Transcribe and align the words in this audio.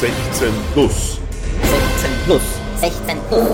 16 0.00 0.48
plus. 0.72 1.20
16 1.60 2.10
plus. 2.24 2.40
16 2.80 3.18
plus. 3.28 3.48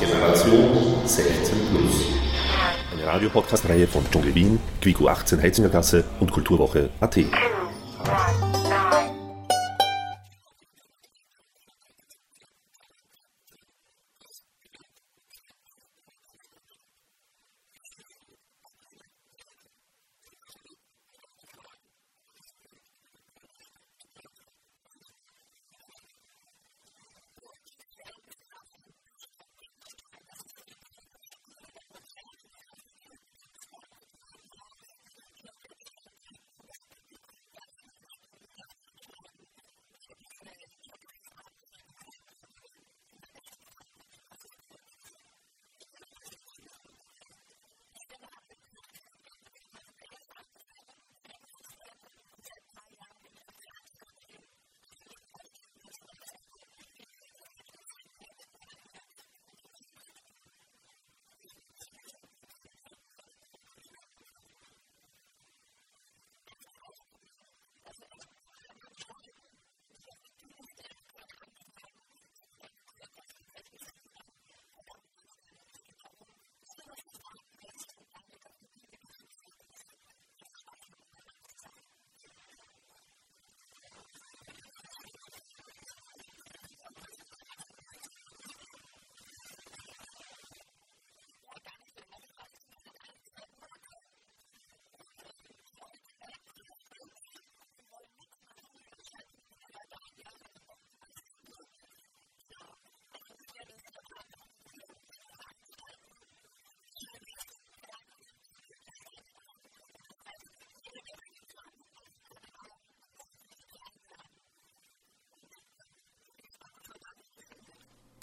Generation 0.00 1.06
16 1.06 1.54
plus. 1.70 2.06
Eine 2.92 3.06
Radiopodcast-Reihe 3.06 3.86
von 3.86 4.02
Dschungel 4.10 4.34
Wien, 4.34 4.58
Quico 4.80 5.06
18 5.06 5.40
Heizingergasse 5.40 6.02
und 6.18 6.32
Kulturwoche 6.32 6.90
AT. 6.98 7.18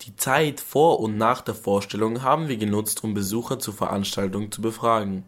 Die 0.03 0.15
Zeit 0.15 0.61
vor 0.61 0.99
und 0.99 1.17
nach 1.17 1.41
der 1.41 1.53
Vorstellung 1.53 2.23
haben 2.23 2.47
wir 2.47 2.57
genutzt, 2.57 3.03
um 3.03 3.13
Besucher 3.13 3.59
zur 3.59 3.75
Veranstaltung 3.75 4.51
zu 4.51 4.61
befragen. 4.61 5.25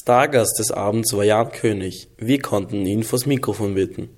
Stargast 0.00 0.58
des 0.58 0.70
Abends 0.70 1.12
war 1.12 1.24
Jan 1.24 1.52
König. 1.52 2.08
Wir 2.16 2.40
konnten 2.40 2.86
ihn 2.86 3.02
vors 3.02 3.26
Mikrofon 3.26 3.74
bitten. 3.74 4.08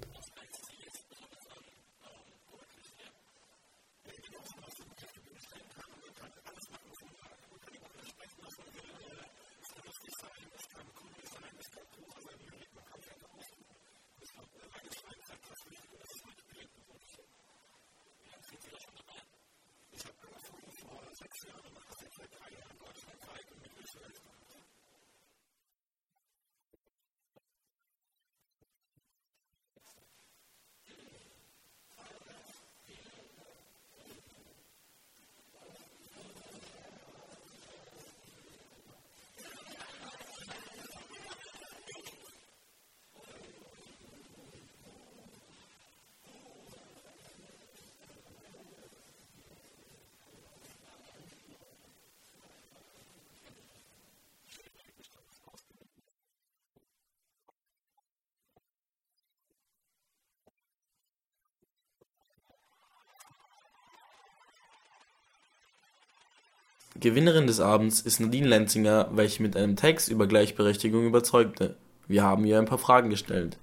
Gewinnerin 67.01 67.47
des 67.47 67.61
Abends 67.61 68.01
ist 68.01 68.21
Nadine 68.21 68.49
Lenzinger, 68.49 69.09
welche 69.13 69.43
mit 69.43 69.57
einem 69.57 69.77
Text 69.77 70.09
über 70.09 70.27
Gleichberechtigung 70.27 71.07
überzeugte. 71.07 71.77
Wir 72.07 72.23
haben 72.23 72.45
ihr 72.45 72.59
ein 72.59 72.67
paar 72.67 72.79
Fragen 72.79 73.11
gestellt. 73.11 73.59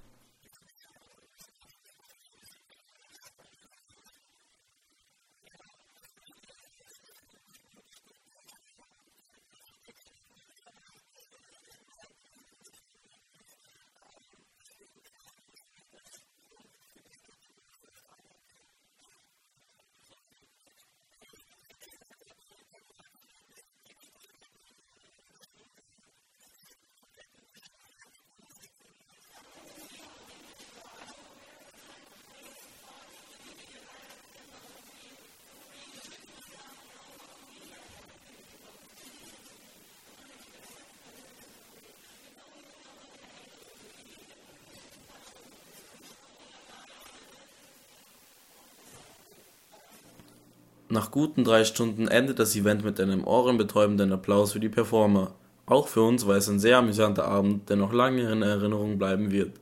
Nach 50.92 51.12
guten 51.12 51.44
drei 51.44 51.62
Stunden 51.64 52.08
endet 52.08 52.40
das 52.40 52.56
Event 52.56 52.82
mit 52.82 52.98
einem 52.98 53.24
ohrenbetäubenden 53.24 54.12
Applaus 54.12 54.52
für 54.52 54.60
die 54.60 54.68
Performer. 54.68 55.34
Auch 55.64 55.86
für 55.86 56.02
uns 56.02 56.26
war 56.26 56.34
es 56.34 56.48
ein 56.48 56.58
sehr 56.58 56.78
amüsanter 56.78 57.26
Abend, 57.28 57.68
der 57.70 57.76
noch 57.76 57.92
lange 57.92 58.28
in 58.32 58.42
Erinnerung 58.42 58.98
bleiben 58.98 59.30
wird. 59.30 59.52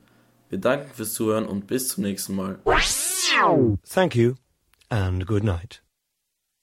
Wir 0.49 0.59
danken 0.59 0.89
fürs 0.95 1.13
Zuhören 1.13 1.45
und 1.45 1.67
bis 1.67 1.89
zum 1.89 2.05
nächsten 2.05 2.35
Mal. 2.35 2.59
Thank 3.93 4.17
you 4.17 4.37
and 4.89 5.27
good 5.27 5.45
night. 5.45 5.83